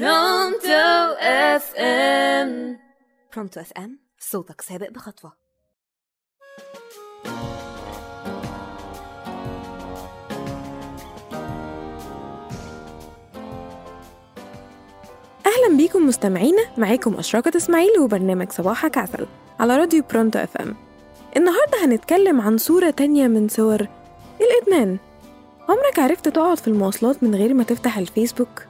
Pronto 0.00 1.14
FM 1.20 2.78
Pronto 3.34 3.60
FM 3.60 3.98
صوتك 4.18 4.60
سابق 4.60 4.90
بخطوة. 4.90 5.32
أهلا 15.46 15.76
بيكم 15.76 16.06
مستمعينا 16.06 16.62
معاكم 16.78 17.14
أشراقة 17.14 17.52
إسماعيل 17.56 17.98
وبرنامج 18.00 18.52
صباحك 18.52 18.98
عسل 18.98 19.26
على 19.60 19.76
راديو 19.76 20.02
Pronto 20.10 20.38
FM 20.38 20.76
النهاردة 21.36 21.84
هنتكلم 21.84 22.40
عن 22.40 22.58
صورة 22.58 22.90
تانية 22.90 23.26
من 23.26 23.48
صور 23.48 23.86
الإدمان. 24.40 24.98
عمرك 25.68 25.98
عرفت 25.98 26.28
تقعد 26.28 26.58
في 26.58 26.68
المواصلات 26.68 27.22
من 27.22 27.34
غير 27.34 27.54
ما 27.54 27.64
تفتح 27.64 27.98
الفيسبوك؟ 27.98 28.62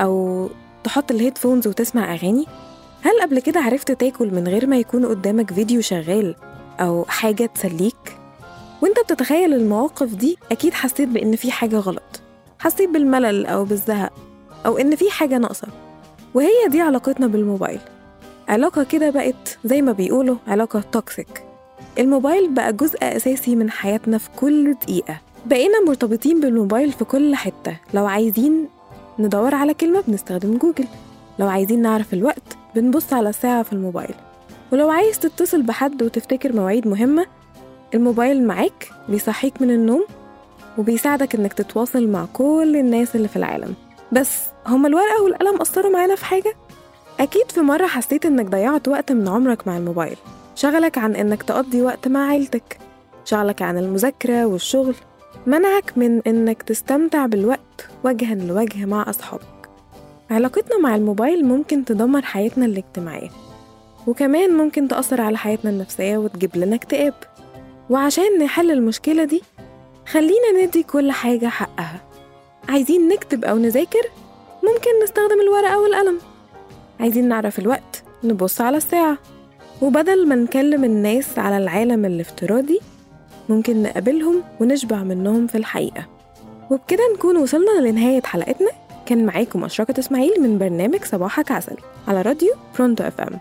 أو 0.00 0.48
تحط 0.84 1.10
ال 1.10 1.15
headphones 1.15 1.66
وتسمع 1.68 2.14
أغاني؟ 2.14 2.46
هل 3.02 3.22
قبل 3.22 3.40
كده 3.40 3.60
عرفت 3.60 3.92
تاكل 3.92 4.34
من 4.34 4.48
غير 4.48 4.66
ما 4.66 4.76
يكون 4.78 5.06
قدامك 5.06 5.52
فيديو 5.52 5.80
شغال 5.80 6.34
أو 6.80 7.04
حاجة 7.08 7.46
تسليك؟ 7.54 8.18
وأنت 8.82 8.96
بتتخيل 9.00 9.54
المواقف 9.54 10.14
دي 10.14 10.38
أكيد 10.52 10.74
حسيت 10.74 11.08
بإن 11.08 11.36
في 11.36 11.50
حاجة 11.50 11.76
غلط. 11.76 12.20
حسيت 12.58 12.90
بالملل 12.90 13.46
أو 13.46 13.64
بالزهق 13.64 14.12
أو 14.66 14.78
إن 14.78 14.96
في 14.96 15.10
حاجة 15.10 15.38
ناقصة. 15.38 15.68
وهي 16.34 16.68
دي 16.68 16.80
علاقتنا 16.80 17.26
بالموبايل. 17.26 17.80
علاقة 18.48 18.82
كده 18.84 19.10
بقت 19.10 19.58
زي 19.64 19.82
ما 19.82 19.92
بيقولوا 19.92 20.36
علاقة 20.46 20.82
toxic 20.92 21.42
الموبايل 21.98 22.50
بقى 22.54 22.72
جزء 22.72 22.98
أساسي 23.02 23.56
من 23.56 23.70
حياتنا 23.70 24.18
في 24.18 24.28
كل 24.36 24.74
دقيقة. 24.74 25.20
بقينا 25.46 25.84
مرتبطين 25.86 26.40
بالموبايل 26.40 26.92
في 26.92 27.04
كل 27.04 27.34
حتة. 27.34 27.76
لو 27.94 28.06
عايزين 28.06 28.68
ندور 29.18 29.54
على 29.54 29.74
كلمة 29.74 30.02
بنستخدم 30.08 30.58
جوجل. 30.58 30.84
لو 31.38 31.48
عايزين 31.48 31.82
نعرف 31.82 32.14
الوقت 32.14 32.56
بنبص 32.74 33.12
على 33.12 33.28
الساعة 33.28 33.62
في 33.62 33.72
الموبايل. 33.72 34.14
ولو 34.72 34.90
عايز 34.90 35.18
تتصل 35.18 35.62
بحد 35.62 36.02
وتفتكر 36.02 36.52
مواعيد 36.52 36.88
مهمة 36.88 37.26
الموبايل 37.94 38.46
معاك 38.46 38.90
بيصحيك 39.08 39.62
من 39.62 39.70
النوم 39.70 40.04
وبيساعدك 40.78 41.34
إنك 41.34 41.52
تتواصل 41.52 42.08
مع 42.08 42.26
كل 42.32 42.76
الناس 42.76 43.16
اللي 43.16 43.28
في 43.28 43.36
العالم. 43.36 43.74
بس 44.12 44.42
هما 44.66 44.88
الورقة 44.88 45.22
والقلم 45.22 45.60
أثروا 45.60 45.92
معانا 45.92 46.14
في 46.14 46.24
حاجة؟ 46.24 46.54
أكيد 47.20 47.50
في 47.50 47.60
مرة 47.60 47.86
حسيت 47.86 48.26
إنك 48.26 48.46
ضيعت 48.46 48.88
وقت 48.88 49.12
من 49.12 49.28
عمرك 49.28 49.66
مع 49.66 49.76
الموبايل. 49.76 50.16
شغلك 50.54 50.98
عن 50.98 51.16
إنك 51.16 51.42
تقضي 51.42 51.82
وقت 51.82 52.08
مع 52.08 52.28
عيلتك. 52.28 52.78
شغلك 53.24 53.62
عن 53.62 53.78
المذاكرة 53.78 54.46
والشغل. 54.46 54.94
منعك 55.46 55.92
من 55.98 56.22
إنك 56.26 56.62
تستمتع 56.62 57.26
بالوقت 57.26 57.88
وجها 58.04 58.34
لوجه 58.34 58.84
مع 58.84 59.10
أصحابك. 59.10 59.68
علاقتنا 60.30 60.78
مع 60.78 60.96
الموبايل 60.96 61.44
ممكن 61.44 61.84
تدمر 61.84 62.22
حياتنا 62.22 62.66
الاجتماعية 62.66 63.30
وكمان 64.06 64.56
ممكن 64.56 64.88
تأثر 64.88 65.20
على 65.20 65.38
حياتنا 65.38 65.70
النفسية 65.70 66.16
وتجيب 66.18 66.56
لنا 66.56 66.76
اكتئاب. 66.76 67.14
وعشان 67.90 68.38
نحل 68.38 68.70
المشكلة 68.70 69.24
دي 69.24 69.42
خلينا 70.06 70.64
ندي 70.64 70.82
كل 70.82 71.12
حاجة 71.12 71.46
حقها. 71.46 72.00
عايزين 72.68 73.08
نكتب 73.08 73.44
أو 73.44 73.58
نذاكر؟ 73.58 74.10
ممكن 74.62 74.90
نستخدم 75.04 75.40
الورقة 75.40 75.78
والقلم 75.80 76.18
عايزين 77.00 77.28
نعرف 77.28 77.58
الوقت؟ 77.58 78.02
نبص 78.24 78.60
على 78.60 78.76
الساعة. 78.76 79.18
وبدل 79.82 80.28
ما 80.28 80.34
نكلم 80.34 80.84
الناس 80.84 81.38
على 81.38 81.58
العالم 81.58 82.04
الافتراضي 82.04 82.80
ممكن 83.48 83.82
نقابلهم 83.82 84.42
ونشبع 84.60 85.02
منهم 85.02 85.46
في 85.46 85.58
الحقيقة. 85.58 86.06
وبكده 86.70 87.02
نكون 87.14 87.36
وصلنا 87.36 87.80
لنهاية 87.80 88.22
حلقتنا. 88.22 88.70
كان 89.06 89.26
معاكم 89.26 89.64
أشرقة 89.64 89.94
إسماعيل 89.98 90.42
من 90.42 90.58
برنامج 90.58 91.04
صباحك 91.04 91.50
عسل 91.50 91.76
على 92.08 92.22
راديو 92.22 92.54
Pronto 92.78 93.04
FM 93.04 93.40